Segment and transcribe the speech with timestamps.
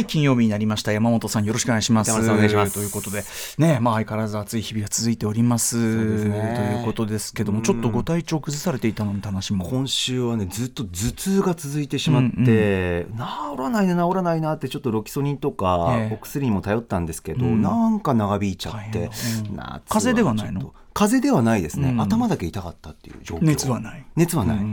[0.00, 0.92] はい金曜日になりました。
[0.92, 2.08] 山本さんよろしくお願いします。
[2.08, 2.72] 山本さんお願いします。
[2.72, 3.22] ということで
[3.58, 5.76] ねまあ相変わらず暑い日々が続いております。
[5.76, 6.54] ね。
[6.56, 9.66] ということですけどもちょっとご体調崩されていたなんて話も。
[9.66, 16.14] 今週はねずっと頭痛が続いてしまって、治らないね治らないなってちょっとロキソニンとか、ええ。
[16.14, 17.60] お薬にも頼ったんですけど、うん。
[17.60, 19.10] なんか長引いちゃって、うん。
[19.86, 20.72] 風邪ではないの？
[20.94, 22.00] 風邪ではないですね、うん。
[22.00, 23.44] 頭だけ痛かったっていう状況。
[23.44, 24.06] 熱はない。
[24.16, 24.66] 熱はない、ううん。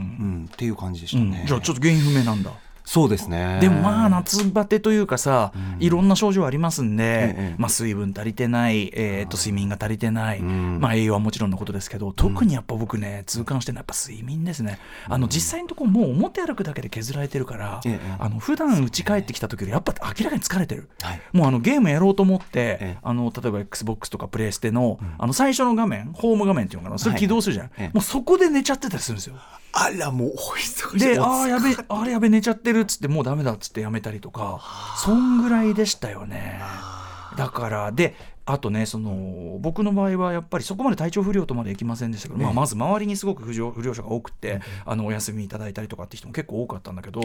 [0.43, 0.49] ん。
[0.49, 1.31] っていう感じでしたうん。
[1.31, 2.53] ね、じゃあちょっと原因不明なんだ
[2.87, 3.57] そうですね。
[3.59, 7.55] でもまあ夏バテというかさ、いろんな症状ありますんで、ええ。
[7.57, 10.79] まあ、水分足りてない、えー、と睡眠が足りてない、ん。
[10.79, 14.79] まあ、栄養はもちろんのことですけど特にやっぱ僕ね痛感してるのはやっぱ睡眠ですね。
[15.09, 18.15] あの実際のところもう表歩くだけで削られてるから、ええ。
[18.19, 20.87] あの普段家帰ってきた時よりやっぱ明らかに疲れてる。
[21.01, 21.21] はい。
[21.33, 22.97] もうあのゲームやろうと思って、ええ。
[23.03, 29.35] あの例えば XBOX とかプレイステの,、あの最初の画面ホーム画面っていうのかなそれ起動するじゃん、はいもうそこで寝ちゃってたりするんですよ。
[29.73, 30.99] あらもうおい。
[30.99, 34.61] で、おああ、やべ、あれやべ、寝ちゃってるっつって、もうダメだっつってやめたりとか、
[34.97, 36.59] そんぐらいでしたよね。
[37.37, 38.15] だから、で、
[38.45, 47.21] あとね、その僕の場合はやっぱりそこまで体調不良とまでいきませんでしたけど、まあ、まず周りにすごく不良不良者が多くて、あのお休みいただいたりとかって人も結構多かったんだけど、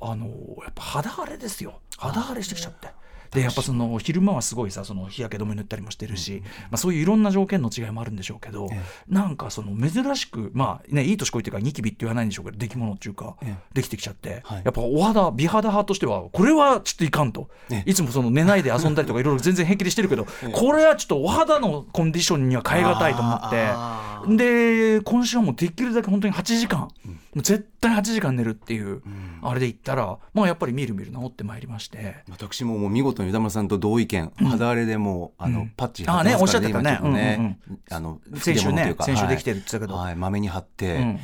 [0.00, 2.88] あのやっぱ肌荒れですよ肌荒れしてきちゃって。
[3.34, 8.70] でやっぱその昼間はすごいさその日焼け止め塗ったりもしてるし、まあ、そういういろんな条件の違いもあるんでしょうけど、
[9.08, 14.62] なんかその珍しくまあねいい年こいてからニキビって言わないんでしょうけど出来物っていうか、えできてきちゃって、はい。
[14.64, 23.56] やっぱお肌美肌派としてはこれはちょっといかんと、えいつもその寝ないで遊んだりとかいろいろ全然平気でしてるけど、 これはちょっとお肌のコンディションには変え難いと思って。
[23.68, 26.88] あで今週はもうできるだけ本当に8時間、
[27.34, 29.02] もう絶対8時間寝るっていう、
[29.42, 32.24] あれで言ったらまあやっぱりみるみる治ってまいりまして。
[32.30, 36.98] 私ももう見事に歌丸さんと同意見、肌荒れでもうあの、パッチ貼ってますからおっしゃってたね。
[37.10, 37.58] ね。
[37.90, 39.94] あの先週ね先週できてるるって言ってたけど。
[39.94, 41.18] はい、まめに貼って、うん。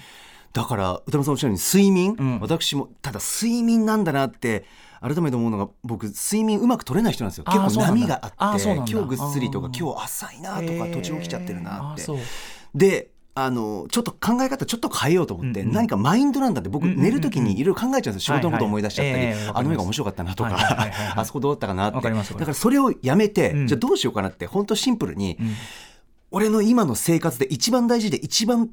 [0.52, 2.40] だから歌丸さんおっしゃるように睡眠、ん。
[2.40, 4.64] 私もただ睡眠なんだなって
[5.00, 7.44] 改めて思うのが僕睡眠うまく取れない人なんですよ。
[7.44, 12.04] 結構波があって今日ぐっすりとか今日浅いなとか途中起きちゃってるなって。
[12.74, 15.74] であのちょっと考え方ちょっと変えようと思って、うんうん。
[15.74, 18.36] 何かマインドなんだって僕うんうんうん寝る時にいろいろ考えちゃうんですよ。
[18.36, 19.72] 仕事のこと思い出しちゃったり、はいはいええわかります。
[19.72, 21.12] あの映画面白かったなとか、はいはいはいはい。
[21.16, 22.08] あそこどうだったかなって。
[22.08, 23.66] だからそれをやめて、うん。
[23.66, 25.36] じゃあどうしようかなって本当シンプルに、ん。
[26.32, 28.70] 俺の今の生活で一番大事で一番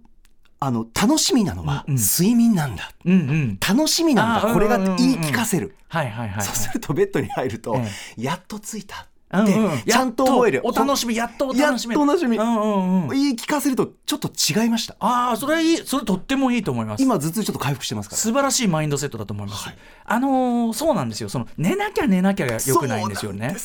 [0.60, 3.58] あの楽しみなのは睡眠なんだ、うんうん。
[3.60, 4.54] 楽しみなんだ。
[4.54, 8.22] これがうんうんうん言い聞かせる、そうするとベッドに入ると、え。
[8.22, 10.62] やっと着いたちゃんと思える。
[10.64, 11.96] お楽しみやっとおやっ楽しみ。
[11.96, 13.10] と楽しみ、うんうんうん。
[13.10, 14.96] 言い聞かせるとちょっと違いました。
[15.00, 17.04] ああそれはいいそれとってもいいと思います。
[17.04, 18.22] 今頭痛ちょっと回復してますから。
[18.22, 19.70] 素晴らしいマインドセットだと思います、
[20.06, 21.30] あのーそうなんですよ。
[21.30, 23.56] その寝なきゃ寝なきゃがよくないんですよね。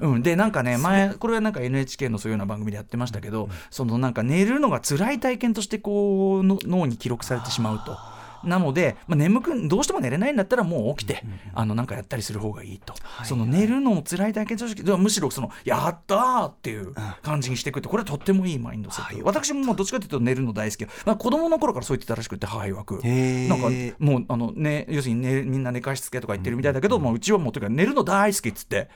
[0.00, 8.11] うん、でなんかね前これはなんか NHK のそういうような番組でやってましたけど、そのなんか寝るのが辛い体験としてこうの脳に記録されてしまうと。
[8.44, 11.22] なので、まあ、眠くどうしても寝れないんだったらもう起きて、
[11.54, 12.94] あのなんかやったりする方がいいと、
[13.24, 28.88] その寝るのを辛い体験としてむしろそのやったーっていう感じにしていくってこれはとってもいいマインドセット、私ももうどっちかというと寝るの大好き、まあ、子供の頃からそう言ってたらしくて母曰くなんかもうあの、ね、要するに、ね、みんな寝かしつけとか言ってるみたいだけど、もううちはもうというか寝るの大好きっつって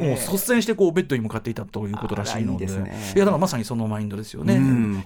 [0.00, 2.66] もう率先してこうベッドに向かっていたということらしいので。
[2.66, 3.12] ね。
[3.14, 4.56] いやだからまさにそのマインドですよね。
[4.56, 5.02] うん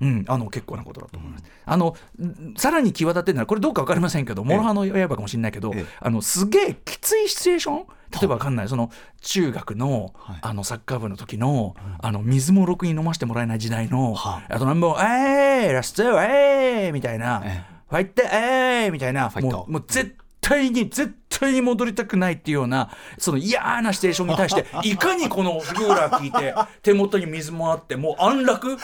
[0.00, 1.44] うん、あの結構なことだと思います。
[1.66, 5.86] あのんさらに際立ってるのはこれどうか分かりませんけど、諸刃の刃かもしれないけど、ええ。
[6.00, 7.76] あのすげえきついシチュエーション？
[8.12, 8.68] 例えば分かんない。
[8.68, 8.90] その
[9.20, 10.38] 中学の,、はい。
[10.42, 14.58] あのサッカー部の時の,、あの水もろくに飲ませてもらえない時代の、はあ。
[14.58, 17.42] となんも「えー、ラストえー」みたいな。
[17.44, 19.30] え「ファイトえー」みたいな。
[19.40, 28.76] もうもう絶対に絶対に戻りたくないっていうようなその嫌なシチュエーションに対していかにこのクーラー効いて 手元に水もあってもう安楽？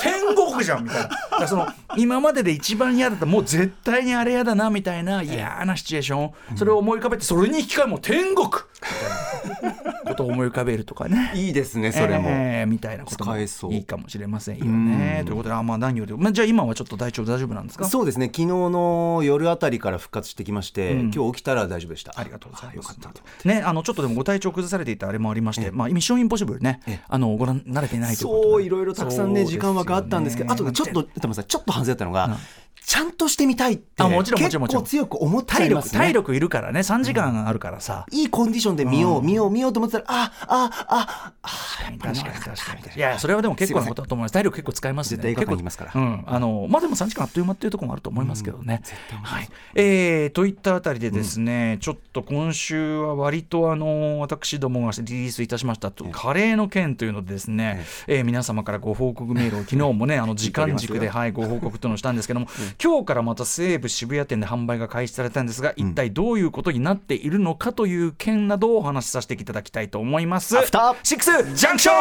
[0.00, 1.08] 天国じゃんみたい
[1.40, 1.48] な。
[1.48, 8.46] その今までで一番嫌だったもう絶対にあれ嫌だなみたいな嫌なシチュエーションそれを思い浮かべてそれに引き換えもう天国。
[8.46, 9.23] みたいな
[10.06, 11.32] ことを思い浮かべるとかね。
[11.34, 13.44] いいですねそれも、えーみたいなこともい
[13.76, 15.22] いかもしれませんよね。
[15.26, 17.84] ということであまあ何より、まあ、じゃあ今はちょっと体調大丈夫なんですか？
[17.84, 21.10] そうですね昨日の夜あたりから復活してきまして、うん。
[21.14, 22.12] 今日起きたら大丈夫でした。
[22.16, 22.76] ありがとうございます。
[22.76, 23.12] よかっ
[23.42, 28.50] たね、あのちょっとでもご体調崩されていたあれもありまして、まあミッションインポッシブルねええ、あのご覧になれていないということで。
[28.50, 32.38] そういろいろたくさんね時間はかかったんですけどあとねちょっとちょっと反省だったのが、
[32.86, 35.82] ちゃんとしてみたいってあもちろんもちろんもち強く思っ体ね。
[35.82, 38.06] 体力いるからね、3時間あるからさ。
[38.10, 41.54] いいコンディションで見よう、見よう見ようと思ってたらああああ
[41.98, 42.96] 確かに確かに確かに。
[42.96, 48.82] いやそれはでも結構なことだと思います体力結構使いますね絶対構行きますからうんあのまあでも3時間あっという間っていうところもあると思いますけどね、
[49.12, 62.46] うはいえーといったあたりでですね、ちょっと今週は割とあの私どもがリリースいたしましたとカレーの件というのでですね、えー皆様からご報告メールを昨日もねあの時間軸で、はい、ご報告というのをしたんですけども、
[62.82, 70.58] 今日からまた西武渋谷店で販売が開始されたんですが、一体どういうことになっているのかという件などをお話しさせていただきたいと思います。
[70.58, 71.94] アフターシックスジャンクション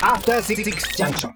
[0.00, 0.62] After Six
[0.96, 1.30] Junction.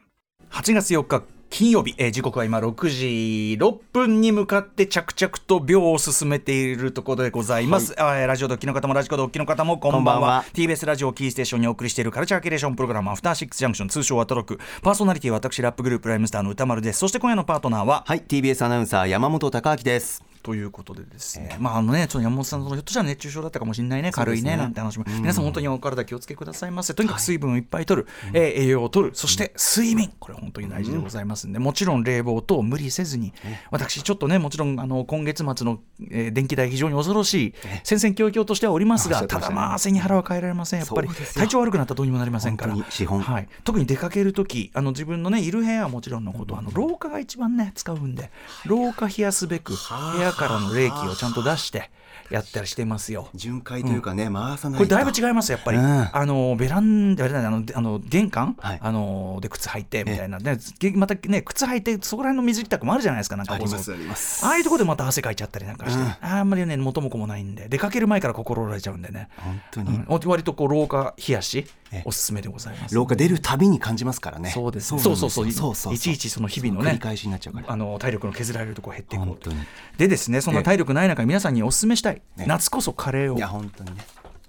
[0.51, 10.13] 8月4日金曜日、えー時刻は今6時6分に向かって着々と秒を進めているところでございます、あーラジオドッキの方もラジコドッキの方もこんばんは。
[10.13, 14.59] こんばんは TBS ラジオキーステーションにお送りしているカルチャーキュレーションプログラムアフターシックスジャンクション通称アトロック。
[14.83, 16.99] パーソナリティは私ラップグループライムスターの歌丸です。
[16.99, 26.95] そして今夜のパートナーははい TBS アナウンサー山本貴明ですということでですね、まああのね、ちょっと山本さん、そのひょっとしたら熱中症だったかもしれないね、軽いね、なんて話も、皆さん本当にお体気をつけくださいませ。
[26.95, 33.35] とにかく水分をいっぱい取る、えー栄養を取る、そして睡眠、これ本当に大事でございますんで、もちろん冷房等無理せずに、
[33.71, 35.81] 私ちょっとね、もちろんあの今月末の、
[36.11, 37.55] えー電気代非常に恐ろしい、
[37.85, 40.81] 戦々恐々としてはおりますが、ただまあ背に腹は変えられません。
[40.81, 42.75] やっぱり体調悪くなったらどうにもなりませんから。
[42.75, 48.31] はい、特に出かけるとき、あの自分のねいる部屋はもちろんのこと、あの廊下が一番ね使うんで、
[48.65, 51.91] 廊下冷やすべく部屋からの冷気をちゃんと出して
[52.31, 53.29] やったりしてますよ。
[53.35, 56.09] 巡回というかね、回さないことれだいぶ違いますやっぱり、うん。
[56.13, 58.79] あのベランダあのあの玄関、はい。
[58.83, 63.55] あので靴履いてみたいな、ね、げまたね靴履いてそこら辺の水着たくもあるじゃないですかなんか。
[63.55, 66.17] ああいうところでまた汗かいちゃったりなんかして、うん。
[66.21, 67.69] あんまりね元も子もないんで。
[67.69, 72.03] 出かける前から心折られちゃうんでね、本当に、うん、割とこう廊下冷やしええ。
[72.05, 72.95] おすすめでございます。
[72.95, 74.51] 廊下出るたびに感じますからね。
[74.51, 74.93] そうです。
[74.93, 75.47] なんそうそうそう。
[75.47, 75.95] ですよそうそう。
[75.95, 77.73] いちいちその日々のね繰り返しになっちゃうから。
[77.73, 79.57] あの体力の削られるところ減っていこうと本当に。
[79.97, 80.41] でですね。
[80.41, 82.45] そんな体力ない中皆さんにお勧めしたい、ね。
[82.47, 83.37] 夏こそカレーを。
[83.37, 84.05] いや本当にね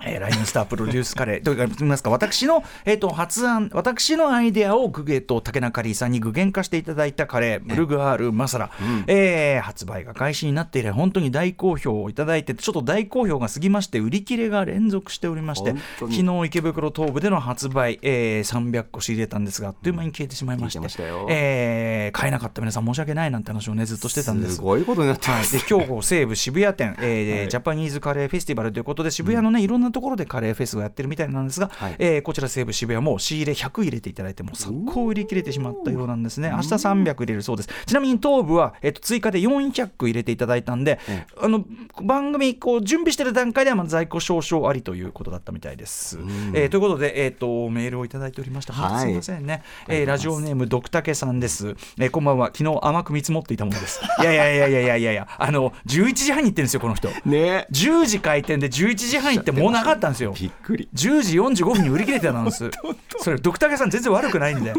[0.06, 1.42] えーライムスタープロデュースカレー。
[1.44, 2.10] というか言いますか？
[2.10, 7.60] 私の、えー、と発案私のアイデアをグゲと竹中里さんに具現化していただいたカレー。
[7.63, 8.69] ムルグアールマサラ、
[9.07, 16.24] えー発売が開始になって以来本当に大好評をいただいてちょっと大好評が過ぎまして売り切れが連続しておりまして昨に。
[16.24, 24.56] 日池袋東部での発売、えー300個仕入れたんですがあっという間に消えてしまいまして,、消えてましえー買えなかった皆さん申し訳ないなんて話をねずっとしてたんです。
[24.56, 27.50] すごいことになってはい、ます、で今日西武渋谷店、えー はい。
[27.50, 31.95] ジャパニーズカレーフェスティバルということで渋谷のね、いろんなところでカレーフェスをやってるみたいなんですが、はい。
[32.00, 36.50] えーこちら西武渋谷も仕入れ100入れていただいてもう速攻売り切れてしまったようなんですね。
[36.50, 37.69] 明日300入れるそうです。
[37.86, 41.65] ちなみに東部は、えー、と追加で400入れていただいたんで、えあの
[42.03, 46.19] 番組こう準備してる段階ではまだ在庫少々ありということだったみたいです、
[46.53, 49.01] えーということで、えー、とメールをいただいておりました、はい。
[49.01, 52.47] すみませんね、えーラジオネームドクタケさんです、えーこんばんは。
[52.47, 54.01] 昨日甘く見積もっていたものです。
[54.21, 55.27] いやいやいやいやいやいやいや。
[55.38, 57.09] あの11時半に行ってるんですよこの人。
[57.25, 57.68] ね。
[57.71, 60.34] 10時開店で11時半行ってもうなかったんですよ。
[60.38, 60.90] びっくり。
[60.94, 62.70] 10時45分に売り切れてたんです。
[63.22, 64.74] それドクタケさん全然悪くないんで、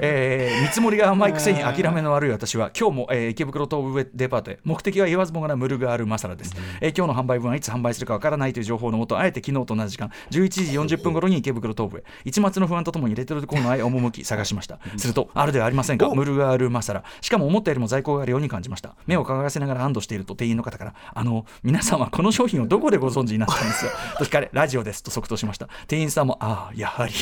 [0.00, 12.04] えー見積もりが甘いくせに諦めの悪い私は今日も、えー池袋東武デパートへ目的は言わずもがなムルガールマサラです、えー今日の販売分はいつ販売するかわからないという情報のもとあえて昨日と同じ時間11時40分頃に池袋東武へ。
[12.24, 14.78] 一末の不安とともにレトルトコーナーへ赴探しました。
[14.96, 17.04] するとあるではありませんかムルガールマサラ。
[17.20, 18.94] しかも思ったよりも在庫があるように感じました。
[19.06, 23.90] 目を輝かせながら安堵していると店員の方からあの皆さんはこの商品をどこでご存知になったんですよ。
[24.18, 25.68] と聞かれラジオですと即答しました。
[25.86, 27.12] 店員さんもああやはり。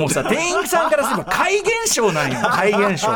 [0.00, 2.40] もうさ店員さんからすれば怪現象なんよ。
[2.40, 3.08] 怪現象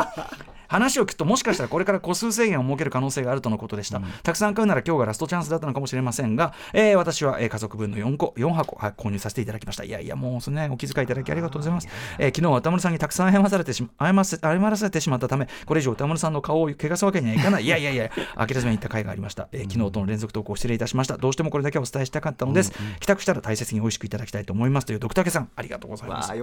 [0.69, 9.85] 話を聞くともしかしたらこれから個数制限を設ける可能性があるとのことでした、たくさん買うなら今日がラストチャンスだったのかもしれませんが、えー私は、えー家族分の4個4箱、はい購入させていただきました。
[9.85, 17.65] いやいやもうそのねお気遣いいただきありがとうございます、えー昨日は歌丸さんにたくさん謝らされてし謝らせ謝らせてしまったためこれ以上歌丸さんの顔を汚すわけにはいかない。
[17.65, 21.17] いやいやいや 諦めに行った回がありました、えー昨日との連続投稿失礼いたしました。
[21.17, 26.31] どうしてもこれだけはお伝えしたかったのです、帰宅したら大切に美味しくいただきたいと思いますというドクタケさんありがとうございます。
[26.33, 26.37] わ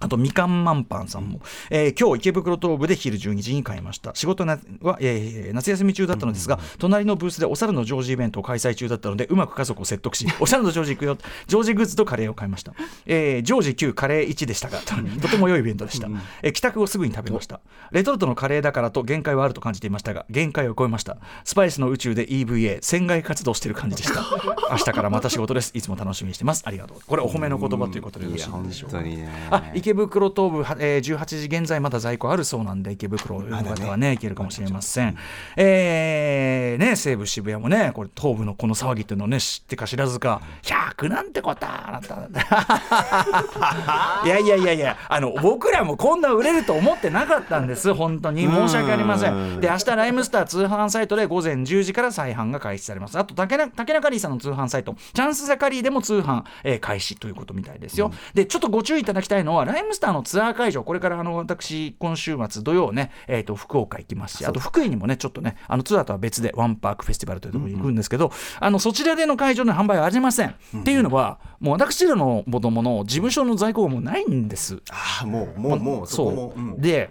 [0.00, 4.12] あとみかんマンパンさんも、えー今日池袋東部で昼12時に買いました。
[4.14, 12.74] 仕事なは、えー夏休み中だったのですが、隣のブースでお猿のジョージイベントを開催中だったのでうまく家族を説得し お猿のジョージ行くよジョージグッズとカレーを買いました、
[13.06, 16.08] えージョージ9カレー1でしたがととても良いイベントでした、
[16.42, 17.60] えー帰宅後すぐに食べました。
[17.90, 21.18] レトルトのカレーだからと限界はあると感じていましたが限界を超えました。
[21.44, 24.20] スパイスの宇宙で EVA 船外活動している感じでした。
[24.70, 25.70] 明日からまた仕事です。
[25.74, 26.62] いつも楽しみにしてます。
[26.66, 26.98] ありがとう。
[27.06, 28.98] これお褒めの言葉ということでよろしいでしょうか。
[28.98, 29.48] 当にね。
[29.50, 35.16] あ池袋東部、はえー、18時現在まだ在庫あるそうなんで池袋の方はね行けるかもしれません、
[35.56, 42.16] えーね西武渋谷もねこれ東部のこの騒ぎっていうのをね知ってか知らずか100なんてことはなった。
[44.24, 47.92] いやいやいやいやあの僕らもこんな売れると思ってなかったんです。
[47.94, 48.46] 本当に。
[48.46, 49.60] 申し訳ありません。
[49.60, 53.18] で明日ライムスター通販サイトで午前10時から再販が開始されます。
[53.18, 54.94] あと竹中竹中リーさんの通販サイト。
[55.12, 60.84] チャンスザカリーでも通販、えー開始ということみたいですよ、でちょっとご注意いただきたいのはライムスターのツアー会場。
[60.84, 74.82] これからあの私今週末土曜ね、えー、と福岡行きますしあと福井にもねちょっとねあのツアーとは別でワンパークフェスティバルというところに行くんですけど、あのそちらでの会場の販売はありません、っていうのはもう私らのもともの事務所の在庫がもうないんです。
[74.90, 76.60] ああもうもうもうそう。
[76.60, 76.80] ん。
[76.80, 77.10] で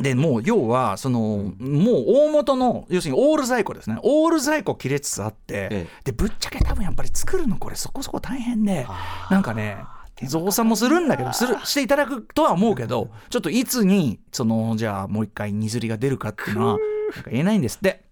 [0.00, 1.20] でもう要はその
[1.58, 3.98] もう大元の要するにオール在庫ですね。
[4.02, 5.86] オール在庫切れつつあって、ええ。
[6.04, 8.86] でぶっちゃけ多分やっぱり作るのこれそこそこ大変で
[9.30, 9.78] なんかね
[10.22, 16.78] 増産もするんだけどするしていただくとは思うけどちょっといつにそのじゃあもう一回荷釣りが出るかっていうのは
[17.14, 18.04] なんか言えないんですって。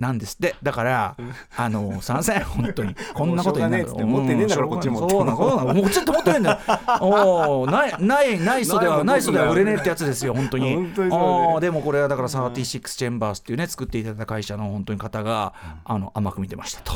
[0.00, 0.34] なんです。
[0.34, 1.16] ってだから
[1.56, 2.96] あのすいません本当に。
[3.14, 3.90] こんなこと言いながら。
[3.90, 5.08] もうしょうがねえって持ってねえんだからうこっちも。
[5.10, 5.74] そうなのそうなの。
[5.74, 6.58] もうこっちって持ってねえんだよ
[7.00, 10.74] おーないないない袖はない袖は売れねえってやつですよ本当に。
[10.74, 11.70] 本当で。
[11.70, 15.52] もこれはだから36チェンバースっていうね作っていただいた会社の本当に方が
[15.84, 16.92] あの甘く見てましたと。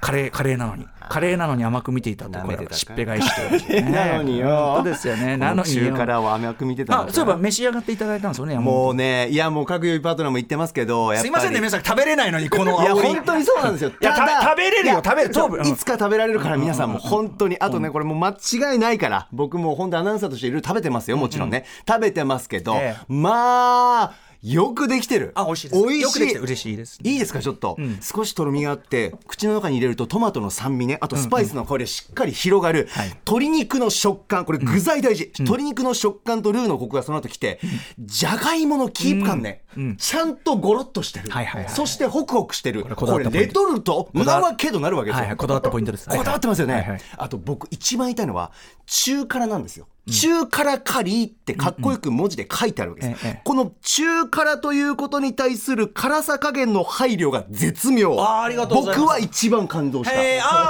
[0.00, 0.86] カレーカレーなのに。
[1.08, 5.36] カレーなのに甘く見ていたとこれはしっぺ返ししてるなのによ本当ですよね。
[5.38, 5.76] なのに。
[5.76, 11.82] よ中辛を甘く見てたあそういえば召し上がっていただいたんですよねもうねいやもう各曜日パートナーも言ってますけどすいませんね皆さん。
[11.82, 13.90] 食べれないのにこのいや煽り本当にそうなんですよ。
[13.90, 15.02] いや食べれるよ。
[15.04, 15.30] 食べる。
[15.68, 16.98] いつか食べられるから皆さんも。
[16.98, 17.56] 本当に。
[17.58, 19.28] あとねこれもう間違いないから。
[19.32, 21.16] 僕も本当アナウンサーとしていろいろ食べてますよ。
[21.16, 21.64] もちろんね。
[21.88, 22.74] 食べてますけど。
[22.74, 23.04] ええ。
[23.08, 24.12] まあ
[24.44, 25.32] よくできてる。
[25.34, 25.82] あ美味しいです。
[25.82, 26.02] 美味しい。
[26.02, 30.98] よくできて嬉しいですいいですかちょっと、少しとろみがあって口の中に入れるとトマトの酸味ね。
[31.00, 33.08] あとスパイスの香りがしっかり広がる、はい。
[33.08, 34.44] 鶏肉の食感。
[34.44, 37.58] これ具材大事、鶏肉の食感とルーのコクがその後きて、
[37.98, 39.62] じゃがいものキープ感ね、
[39.96, 41.72] ちゃんとゴロッとしてる、はいはいはい。
[41.72, 42.84] そしてホクホクしてる。
[42.84, 45.36] これレトルト無駄はけどなるわけですよ、はいはい。
[45.38, 46.06] こだわったポイントです。
[46.08, 47.00] こだわってますよね、はいはい。
[47.16, 48.52] あと僕一番言いたいのは
[48.84, 53.40] 中辛なんですよ中辛カリーってかっこよく文字で書いてあるわけです、ええ。
[53.42, 58.14] この中辛ということに対する辛さ加減の配慮が絶妙。
[58.20, 59.00] あーありがとうございます。
[59.00, 60.16] 僕は一番感動した、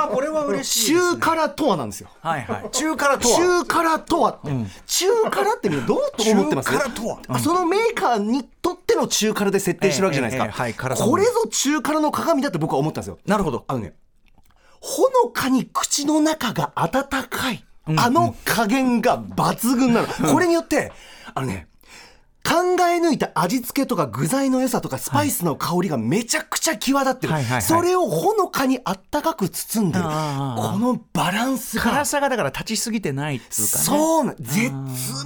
[0.04, 2.08] あーこれは嬉しいです中辛とはなんですよ。
[2.20, 2.70] はいはい。
[2.70, 3.36] 中辛とは。
[3.36, 4.50] 中辛とはって、
[4.86, 6.70] 中辛ってみんなどう思ってます？
[6.70, 7.18] 中辛とは。
[7.28, 12.10] あそのメーカーにとっての中辛で設定してるわけじゃないですか、ええええはい辛さもこれぞ中辛の。
[12.14, 13.94] 鏡だって僕は思ったんですよなるほどあのね
[14.80, 20.92] ほのかに口の中が温かい、あの加減が抜群なの、これによって
[21.34, 21.68] あのね
[22.46, 27.62] 考え抜いた味付けとか具材の良さとかスパイスの香りがめちゃくちゃ際立ってる、はいはいはい。
[27.62, 30.04] それをほのかにあったかく包んでる。
[30.04, 30.10] こ
[30.78, 31.84] のバランスが。
[31.84, 33.84] 辛さがだから立ちすぎてないっつうかね。
[33.84, 34.72] そう絶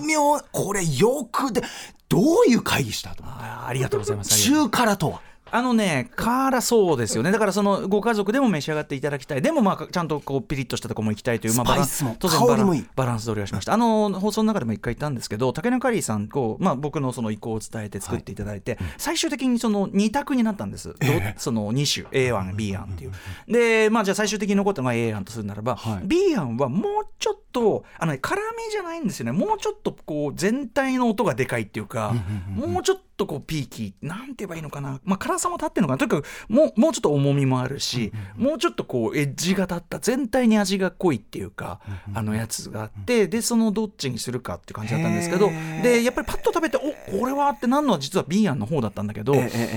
[0.06, 0.38] 妙。
[0.52, 1.62] これよくで
[2.08, 3.34] どういう会議したと思う？
[3.36, 4.40] ありがとうございます。
[4.40, 7.30] 中辛とはあのね、辛そうですよね。
[7.30, 9.42] だからそのご家族でも召し上がっていただきたい。
[9.42, 13.72] でもまあちゃんとこうピリッとしたところも行きたいという、まあ、バランスも当然バラン香りもいいバランス取りはしました。
[13.72, 20.88] あの放送の中でも一回言ったんですけど、竹中カリーさんこうまあ僕のその意向を伝えて作っていただいて、最終的にその二択になったんです。
[20.88, 20.96] ど
[21.36, 23.12] その二種？A 案 B 案っていう。
[23.46, 29.32] でまあじゃあ最終的に残ったのが A 案とするならば、はい B 案はもうちょっとあのね辛みじゃないんですよね。
[29.32, 32.14] もうちょっとこう全体の音がでかいっていうか、
[32.54, 35.00] もうちょっとこうピーキーなんて言えばいいのかな。
[35.04, 35.98] まあ辛さも立ってるのかな。
[35.98, 41.80] とにかくもうもうちょっと重みもあるし、もうちょっとこうエッジが立った全体に味が濃いっていうか、
[42.14, 45.50] あのやつがあってでそのどっちにするかって感じだったんですけど
[45.82, 49.34] でやっぱりパッと食べておこれはってなんのは実は B 案の方だったんだけど、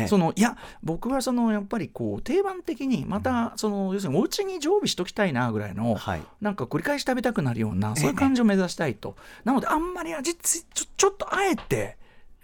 [0.08, 6.22] そのいや僕はそのやっぱりこう定番的にまたその要するにお家に常備しときたいなぐらいの、はい。
[6.42, 11.98] なんか繰り返し食べたくなるようなそういう感じを目指したいと、なのであんまり味つちょちょっとあえて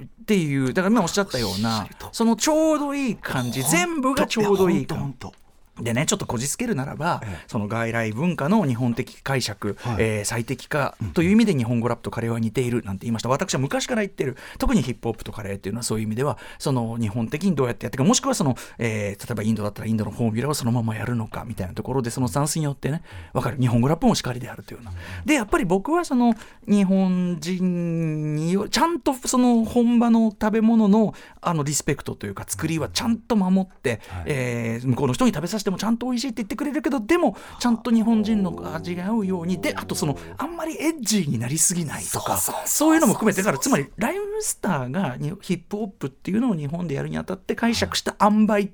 [0.03, 5.33] っていうだから今おっしゃったようなそのちょうどいい感じ全部がちょうどいい感本当
[5.81, 7.37] でねちょっとこじつけるならば、ええ。
[7.47, 9.95] その外来文化の日本的解釈、はい。
[9.99, 13.29] えー最適化という意味で日本語ラップとカレーは似ているなんて言いました。
[13.29, 14.35] 私は昔から言ってる。
[14.57, 23.01] 特にヒップホップとカレーっていうのはそういう意味ではその日本的にどうやってやっていくかもしくはその、えー例えばインドだったらインドのフォーミュラをそのままやるのかみたいなところでそのスタンスによってね
[23.33, 23.57] 分かる。
[23.57, 24.93] 日本語ラップもしかりであるというような
[25.25, 26.33] でやっぱり僕はその
[26.67, 39.59] 日本人にちゃんとその本場の食べ物のあのリスペクトというか作りはちゃんと守って、えー向こうの人に食べさせてもちゃんと美味しいって言ってくれるけどでもちゃんと日本人の味が合うように。
[39.59, 48.71] であとそのあんまりエッジーになりすぎないとかそういうのも含めてだからつまりライムスターがにヒップホップっていうのを日本でやるにあたって解釈した塩梅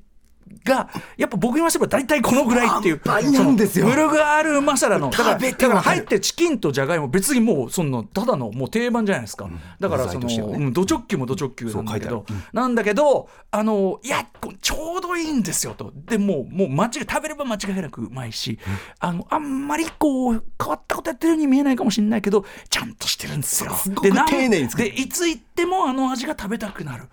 [0.63, 3.01] がやっぱ僕に言わせれば大体このぐらいっていう。
[3.21, 3.85] 塩梅なんですよ。
[3.85, 5.09] ブルガールマサラの。
[5.09, 14.27] だからだから入ってるチキンとじゃがいも別にもうそのただのもう定番じゃないですか、だからその、ねうん、ド直球もド直球なんだけど、そう書いてなんだけどあのいや
[14.61, 15.91] ちょうどいいんですよと。
[15.93, 18.59] でもうもう間違い食べれば間違いなくうまいし、
[18.99, 23.73] あのあんまりこう変わったことやってるように見えないかもしれないけどちゃんとしてるんですよ。
[23.73, 27.07] すごく丁寧にでいつ行ってもあの味が食べたくなる。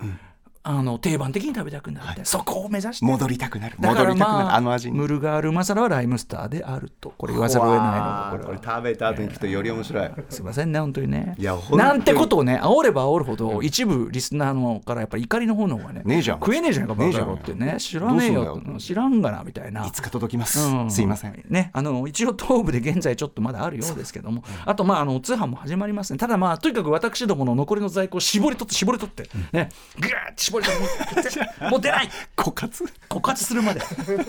[0.63, 2.19] あの定番的に食べたくなるみたい。
[2.19, 3.07] な、そこを目指して。
[3.07, 3.77] 戻りたくなる。
[3.79, 4.99] 戻りたくなる、まあ、あの味に。
[4.99, 7.15] ムルガールマサラはライムスターであると。
[7.17, 10.11] これ言わざるを得ないのこれ食べた後に聞くとより面白い。
[10.29, 11.35] すいませんね本当にね。
[11.39, 16.39] いやなんてことをね煽れば煽るほど一部リスナーのからやっぱり怒りの炎がねねえじゃん。
[16.39, 17.77] 食えねえじゃんかバカ野郎ってね。
[17.79, 19.87] 知らねえよ知らんがなみたいな。
[19.87, 20.91] いつか届きます、うん。
[20.91, 21.43] すいません。
[21.49, 26.19] ね、あの一応東部で現在ちょっとまだあるようですけども、あとまああの通販も始まりますね。
[26.19, 29.71] ただまあとにかく私どもの残りの在庫を絞り取って絞り取って、ね。
[29.99, 32.09] ぐーって絞り取ってもうもう出ない。
[32.37, 32.85] 枯渇？
[33.09, 33.81] 枯渇するまで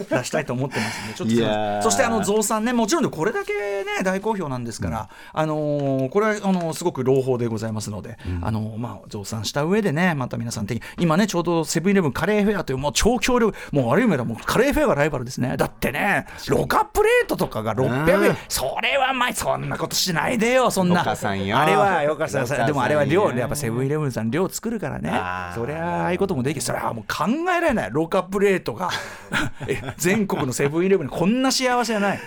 [0.09, 15.55] 出したいと思ってますんでちょっとそしてあの増産ねもちろんこれだけね大好評なんですから、あのーこれはあのすごく朗報でございますので、あのーまあ増産した上でねまた皆さん的に今ねちょうどセブンイレブンカレーフェアというもう超強力もう悪い目だもうカレーフェアがライバルですね。
[15.57, 18.25] だってねロカプレートとかが600うん。
[18.25, 20.99] 円それはまあそんなことしないでよそんな。
[20.99, 21.57] よかさんよ。
[21.57, 25.09] あれはよかさんでもあれは量やっぱセブンイレブンさん量作るからね。
[25.11, 25.55] あー。
[25.55, 27.89] そりゃああいうこともできるそれはもう考えられない。
[27.91, 28.89] ロカプレートが。
[29.67, 32.19] え全国のセブンイレブンにこんな幸せはない、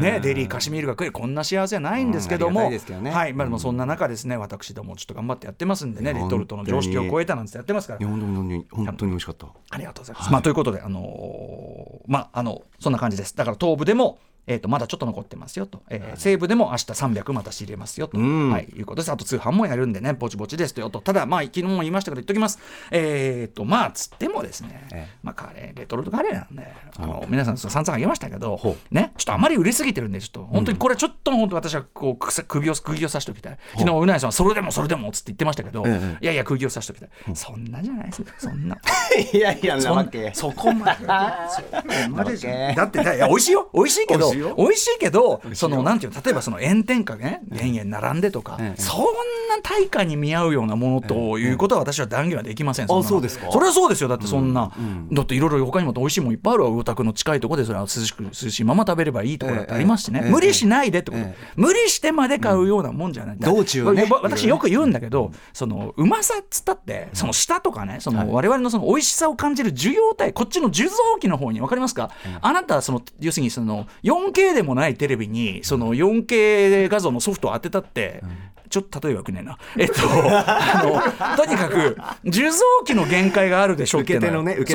[0.00, 2.70] ね、デリーカシミールが食えるこんな幸せはないんですけども、
[3.12, 8.06] はいまあ、でもそんな中ですね私どもちょっと頑張ってやってますんでねレトルトの常識を超えたなんてやってますから。
[8.06, 9.46] 本当に本当に美味しかった。
[9.70, 10.32] ありがとうございます。
[10.32, 11.76] まあ、ということで、あのー
[12.06, 13.36] まあ、あの、そんな感じです。
[13.36, 18.50] だから東部でも、えー、とまだちょっと残ってますよと、えー西部でも明日300また仕入れますよと、うん。
[18.50, 19.12] はい、いうことです。
[19.12, 21.00] あと通販もやるんでね、ぼちぼちですとよと。
[21.00, 22.58] ただ、まあ、昨日も言いましたけど、言っときます。
[22.90, 25.16] えっ、と、まあ、つってもですね、ええ。
[25.22, 33.58] まあ、カレー、レトルトカレーなんで、あの皆さん、そう散々あげましたけどほ、ね、ちょっとあまり売れすぎてるんで、ちょっと、本当にこれ、ちょっと本当、私はこうくさ首を釘を刺しておきたい。
[33.76, 36.24] 昨日、うなぎさんは、それでもそれでもっつって言ってましたけど、ええ。
[36.24, 37.36] いやいや、釘を刺しておきたい。
[37.36, 38.76] そんなじゃないですよ、そんな。
[39.32, 41.06] いやいやそんそこまで。
[41.50, 43.70] そこまでじゃだってねいや美味しいよ。
[43.74, 52.88] 美味しいけど美味しいけどそのなんていうの例えばその炎天下ね延々並んでとか、ええそんな大会に見合うようなものということは私は断言はできません、ん。
[52.88, 53.02] なの。
[53.02, 53.50] そうですか？
[53.50, 54.08] それはそうですよ。
[54.08, 54.70] だってそんな、
[55.12, 64.04] だっていろいろ他にも美味しいもんいっぱいあるわ魚卓の近いところでそれは涼しく涼しいまま食べればいいところだってありますしね、ええ無理しないでってこと、ええ無理してまで買うようなもんじゃない、道中をね。
[64.04, 70.90] わ私よく言うんだけど、そのうまさっつったってその舌とかねその我々のその美味しさを感じる受容体こっちの受像
[71.20, 73.86] 器の方に分かりますか、あなたはその要するにその
[74.32, 78.22] 4K でもないテレビにその 4K 画像のソフトを当てたって、
[78.68, 79.58] ちょっと例えばよくねえな。
[79.78, 84.74] えっと、あの、とにかく、受像機の限界があるでしょう受け手のね受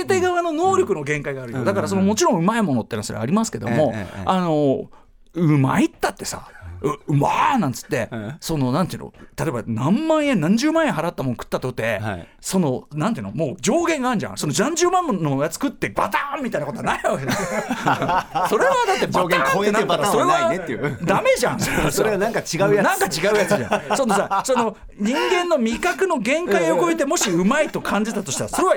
[0.00, 1.64] け手側の能力の限界があるよ。
[1.64, 3.94] だから、そのもちろんうまいものってのはそれありますけども、
[4.24, 4.88] あの、
[5.34, 6.48] うまいったってさ、
[6.82, 9.12] ううまーなんつって、ええそのなんていうの？
[9.36, 12.28] 例えば何万円何十万円払ったもん食ったとて、はい。
[12.40, 13.32] そのなんていうの？
[13.32, 14.36] もう上限があるじゃん。
[14.36, 17.32] その何十万のやつ食ってバターンみたいなことはないわけだ。
[18.48, 20.98] それはだって上限超えてバターンはないねっていう。
[21.04, 21.60] ダメじゃん。
[21.60, 22.86] それはさそれはなんか違うやつ。
[22.86, 23.96] なんか違うやつじゃん。
[23.96, 28.76] そのさその人間の味覚の限界を超えてもしうまいと感じたとしたらそれは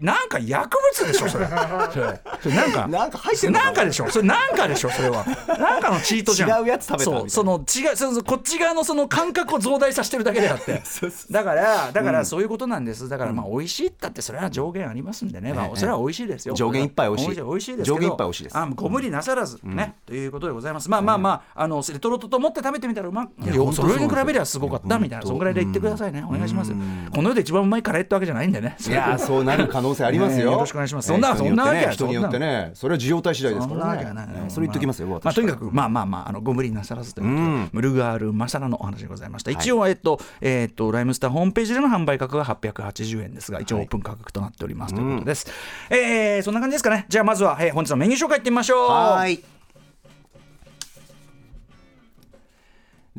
[0.00, 1.46] なんか薬物でしょそれ。
[1.92, 2.86] それそれなんか。
[2.88, 3.64] なんか入ってんのか。
[3.64, 4.26] なんかでしょそれ。
[4.26, 5.24] なんかでしょそれは。
[5.58, 6.60] なんかのチートじゃん。
[6.60, 7.30] 違うやつ食べたみたいな。
[7.30, 10.82] そうその違うそのこっち側のその感覚を増大させてるだけであって。
[11.30, 13.08] だからだからそういうことなんです。
[13.08, 15.52] だからまあ美味しいったってそれは上限ありますんでね。
[15.52, 16.54] まあそれは美味しいですよ。
[16.54, 17.34] 上限いっぱい美味しい。
[17.36, 18.58] 美味しいです上限いっぱい美味しいです。
[18.58, 19.96] あご無理なさらずね。
[20.06, 20.88] ということでございます。
[20.90, 26.24] まあまあまああのレトルトと思って食べてみたらうまいよそれに比べりゃすごかったみたいなそんぐらいで言ってくださいね。
[26.26, 26.72] お願いします。
[27.14, 28.76] この世で一番うまいカレーってわけじゃないんでね。
[28.86, 30.46] いやーそうなる可能性ありますよ。
[30.46, 34.28] ねよろしくお願いしますそんなえーそんなわけは人によってねそれは需要体次第ですそんからねなわけはない。
[34.30, 35.08] えーそれ言っときますよ。
[35.08, 39.50] まあ、私とにかく、まあまあまあ、あのご無理なさらずというムルガール・マサラのお話でございました。
[39.50, 45.46] 一応、えっと、えっと、ライムスターホームページでの販売価格が880円ですが、一応オープン価格となっておりますということです。
[45.90, 47.06] えーそんな感じですかね。
[47.08, 48.90] じゃあ、まずは、えー本日のメニュー紹介いってみましょう。
[48.90, 49.59] はーい。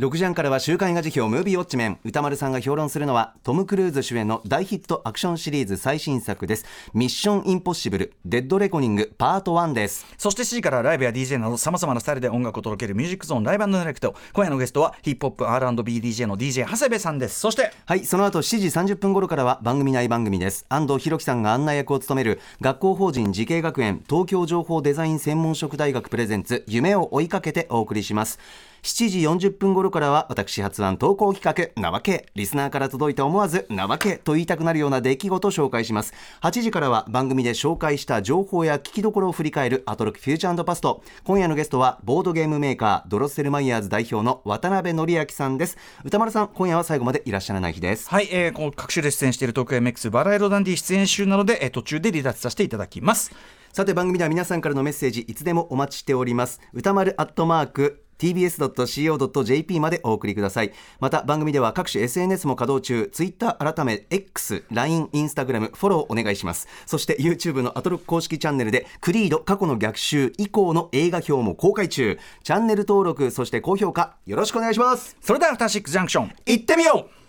[0.01, 1.99] 6時半からは週刊映画辞表ムービーウォッチメン。
[2.03, 6.65] 歌丸さんが評論するのはトム・クルーズ主演の大ヒットアクションシリーズ最新作です。
[6.95, 10.07] ミッション・インポッシブルデッド・レコニングパート1です。
[10.17, 14.15] そして7時からライブや DJ などさまざまなスタイルで音楽を届けるミュージックゾーンライブディレクト。
[14.33, 17.39] 今夜のゲストはヒップホップ R&BDJ の DJ 長谷部さんです。
[17.39, 20.65] そしてはいその後7時30分頃からは番組内番組です。
[20.67, 28.39] 安藤弘樹さんが案内役を務める学校法人慈恵学園東京情報デザイン専門職大学プレゼンツ夢を追いかけてお送りします
[28.83, 32.25] 7時40分頃からは私発案投稿企画なわけ。
[32.33, 36.13] リスナーから届いて思わずなわけと言いたくなるような出来事を紹介します。
[36.41, 41.03] 8時からは番組で紹介した情報や聞きどころを振り返るアトロクフューチャーパスト。
[41.23, 45.77] 今夜のゲストはボードゲームメーカードロッセルマイヤーズ代表の渡辺則明さんです。
[46.03, 48.09] 歌丸さん今夜は最後までいらっしゃらない日です。
[48.09, 53.31] はい、えー、この各種で出演している東京 MX バラエロダンディ出演集なので、えー途中で離脱させていただきます。
[53.73, 56.59] さて番組では皆さんからのメッセージいつでもお待ちしております。
[56.73, 60.71] 歌丸アットマーク tbs.co.jp までお送りください。
[60.99, 63.09] また番組では各種 SNS も稼働中。
[63.11, 66.67] Twitter 改め X、LINE、Instagram フォローお願いします。
[66.85, 72.19] そして YouTube のアトロック公式チャンネルでクリード過去の逆襲以降の映画表も公開中。
[72.43, 75.17] チャンネル登録そして高評価よろしくお願いします。
[75.21, 77.21] それではアフターシックスジャンクション行ってみよう。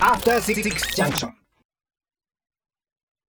[0.00, 0.62] After Six
[0.94, 1.43] Junction.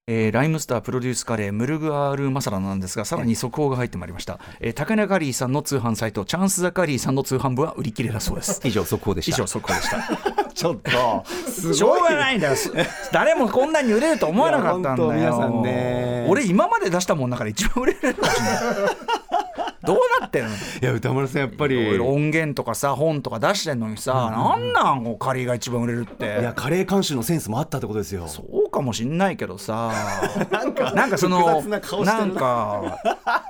[0.08, 8.62] えーライムスタープロデュースカレームルグアールマサラなんですがさらに速報が入ってまいりました、えー、高根カリーさんの通販サイトチャンスザカリーさんの通販部は売り切れだそうです。
[8.68, 9.36] 以上速報でした。
[9.36, 9.98] 以上速報でした。
[10.54, 12.38] ちょっとしょうがない。
[12.38, 12.72] んだよす
[13.12, 15.12] 誰もこんなに売れると思わなかったんだよ。
[15.12, 16.28] 皆さんね。
[16.30, 18.62] 俺今まで出したもんの中で一番売れるかもしれない。
[19.86, 20.50] どうなってんの？
[20.50, 22.00] いや歌丸さんやっぱり。
[22.00, 26.26] 音源とかさ本とか出してんのにさ、なんなんこうカリーが一番売れるって。
[26.42, 28.28] いやカレー監修のセンスもあったってことですよ。
[28.28, 29.92] そうかもしんないけどさ。
[30.96, 33.00] なんかそのなんか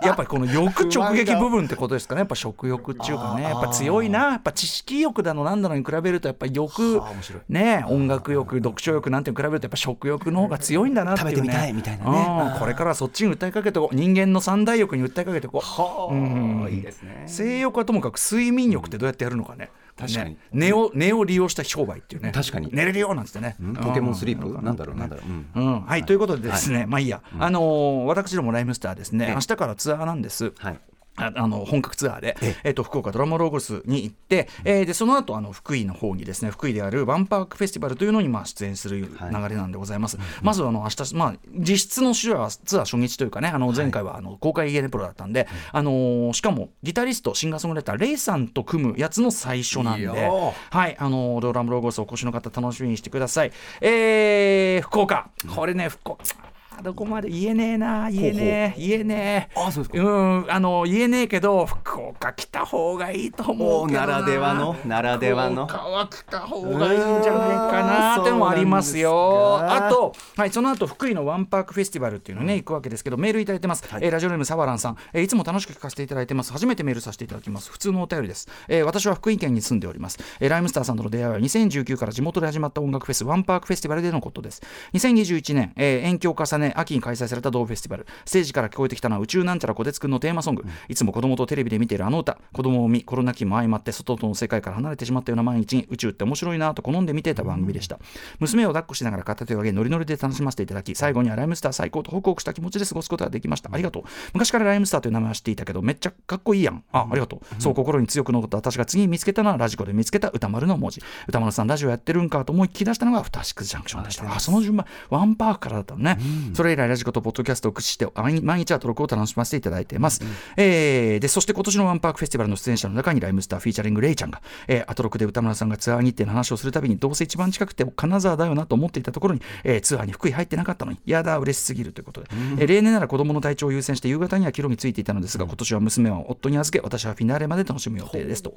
[0.02, 2.20] やっぱりこの欲直撃部分ってことですかね。
[2.20, 3.44] やっぱ食欲っていうかね。
[3.44, 4.32] やっぱ強いな。
[4.32, 7.02] やっぱ知識欲だのなんだのに比べるとやっぱ欲
[7.50, 11.32] ね音楽欲読書欲なんて比べるとやっぱ食欲の方が強いんだなっていうね。
[11.36, 12.52] 食べてみたいみたいなね。
[12.54, 15.66] うんこれからはそっちに訴えかけてこう人間の三大欲に訴えかけてこう。
[15.66, 16.68] はあ、うん。
[16.72, 17.24] いいですね。
[17.28, 20.32] 性欲はともかく睡眠欲ってどうやってやるのかね、確かに。
[20.32, 20.38] ね。
[20.52, 22.32] 寝を寝を利用した商売っていうね。
[22.34, 22.70] 確かに。
[22.72, 23.74] 寝れるよなんつってね、ん。
[23.74, 24.48] ポケモンスリープ？
[24.48, 24.64] うん。
[24.64, 25.30] なんだろうなんだろう。
[25.30, 25.68] うん。
[25.68, 25.82] うん。
[25.86, 29.34] はい、ということでですね、まあいいや、あのー私どもライムスターですね、ええ。
[29.34, 30.54] 明日からツアーなんです。
[30.58, 30.80] はい
[31.18, 39.08] ああの本格ツアーで、えっと福岡ドラマロゴスに行って、えーでその後あの福井の方にですね福井であるワンパークフェスティバルというのにまあ出演する流
[39.50, 50.54] れなんでございます、まずあの明日まあ実質のツアーツアー初日というかねあの前回はあの公開ゲネプロだったんで、あのーしかもギタリストシンガーソングライターレイさんと組むやつの最初なんでは
[50.88, 53.52] いあのードラムロゴスお越しの方楽しみにしてください。
[53.82, 55.30] えー、福岡。
[55.56, 56.24] これね福岡。
[56.42, 59.60] あどこまで言えねえな言えねえ言えねえ。
[59.60, 60.04] あそうですか。
[60.04, 64.06] うんあの言えねえけど福岡来た方がいいと思うけどな。
[64.06, 65.68] らではのならではの。
[65.68, 69.60] 福岡は来た方がいいんじゃないかなってのもありますよ。
[69.62, 76.52] あと、はい、その後福井のワンパークフェスティバルっていうのね、行くわけですけどメールいただいてます、えーラジオネームサバランさん、えーいつも楽しく聞かせていただいてます。
[76.52, 77.72] 初めてメールさせていただきます。
[77.72, 84.62] 普通のお便りです、えー私は福井県に住んでおります、えーライムスターさんとの出会いは2019から地元で始まった音楽フェスワンパークフェスティバルでのことです。
[84.94, 88.08] 2021年、えー延期を重ね秋に開催された同フェスティバル。
[88.26, 92.38] ステージから聞こえてきたのは宇宙なんちゃらこてつくんのテーマソング、いつも子供とテレビで見ているあの歌。
[92.54, 98.00] 子供を見コロナ期も相まって外との世界から離れてしまったような毎日に宇宙って面白いなと好んで見ていた番組でした、
[98.40, 103.70] 娘を抱っこしながら片手を上げノリノリで楽しませていただき最後にはライムスター最高とほっこりした気持ちで過ごすことができました。
[103.74, 104.04] ありがとう。
[104.34, 106.84] 昔からライムスターという名前は知っていたけどめっちゃかっこいいやん。
[106.92, 111.02] あありがとう、そう心に強く残った私が次に見つけたのはラジコで見つけた宇多丸の文字。
[111.28, 114.34] 宇多丸さんラジオやってるんかと思い聞き出したのがアフターシックスジャンクションでした。
[114.34, 114.86] あその順番。
[115.10, 116.18] ワンパークからだったのね、
[116.56, 120.22] それ以来ラジコとポッドキャストを駆使して毎毎日アトロクを楽しませていただいています、
[120.58, 132.28] えーでそして今年のワンパークフェスティバルの出演者の中にライムスター featuring レイちゃんが、えーアトロックで歌村さんがツアー日程の話をするたびにどうせ一番近くて金沢だよなと思っていたところに、えーツアーに福井入ってなかったのにやだ嬉しすぎるということで、
[132.60, 138.56] えー例年なら子供の体調を優先して夕方には帰路についていたのですが今年は娘は夫に預け私はフィナーレまで楽しむ予定ですと。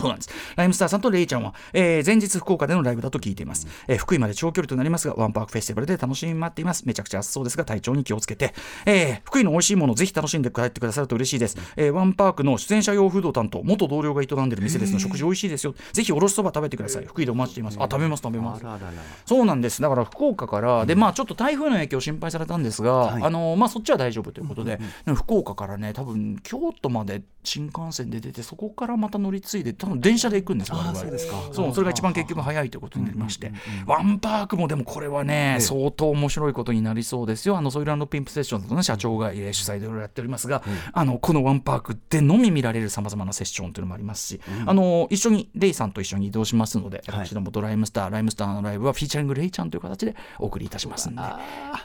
[0.00, 0.30] そうなんです。
[0.56, 6.84] ライムスターさんとレイちゃんは、えー前日福岡でのライブだと聞いています、えー福井まで長距離となりますが、ワンパークフェスティバルで楽しみに待っています。
[6.86, 8.54] めちゃくちゃ暑そうですが、体調に気をつけて、
[8.86, 11.56] えー福井の美味しいものをぜひ楽しんで帰ってくださると嬉しいです。
[11.76, 15.74] えーワンパークの出演者用フード担当、元同僚が営んでいる店ですの食事美味しいですよ。
[15.92, 17.04] ぜひおろしそば食べてください。
[17.04, 17.78] 福井でお待ちしています。
[17.80, 18.64] あ、食べます、食べます。
[18.64, 18.92] ららら
[19.26, 19.82] そうなんです。
[19.82, 24.80] だから福岡から、で、まあちょっと台風の影響心配されたんですが、あのまあそっちは大丈夫ということで、
[25.14, 30.98] 福岡からね、多分京都まで新幹線で出て、そこからまた乗り継いで、多分電車で行くんですよ、我々。
[30.98, 31.36] そうですか。
[31.52, 33.52] そう、それが一番結局早いということになりまして、
[33.86, 37.56] ワンパークもでもこれはね、相当面白いことになりそうですよ。
[37.56, 47.26] あのソイルピンプセッションズの、ね、社長がえー主催でいろいろやっておりますが、あのこのワンパークでのみ見られるさまざまなセッションというのもありますし、あの一緒にレイさんと一緒に移動しますので、はい。
[47.26, 51.22] 私どもドライムスター、ライムスターのライブはフィーチャリングレイちゃんという形でお送りいたしますんで、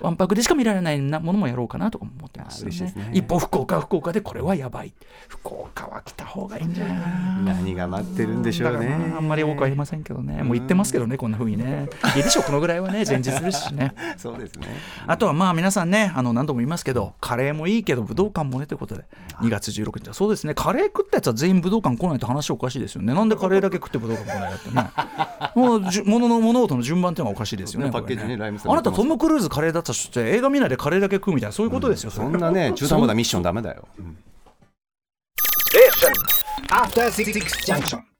[0.01, 2.65] ワンパークでしか見られないなものもやろうかなと思ってます。
[3.13, 4.93] 一方、福岡は福岡でこれはやばい。
[5.27, 7.53] 福岡は来た方がいいんじゃないかな。
[7.53, 9.13] 何が待ってるんでしょうね。
[9.15, 11.89] あんまり多くは言いませんけどね、もう言ってますけどね、こんな風にね。
[12.15, 13.93] いいでしょ、このぐらいはね、前日ですしね。
[14.17, 14.67] そうですね。
[15.07, 19.05] あとはまあ皆さんね、あの何度も言いますけど、カレーもいいけど、武道館もねということで、
[19.41, 20.07] 2月16日。
[20.09, 23.13] は、そうですね、カレー食ったやつは全員武道館来ないと話おかしいですよね。
[23.13, 24.91] なんでカレーだけ食って武道館来ないかってね。
[25.55, 27.91] もうじゅ物の物事の順番っていうのがおかしいですよね。
[27.91, 32.11] パッケージねこれライムスターあなた、トム・クルーズカレーだったとして、映画見ないでカレーだけ食うみたいな、そういうことですよ。
[32.11, 33.87] そんなね中途半端なミッションダメだよ
[36.69, 38.14] After Six Junction.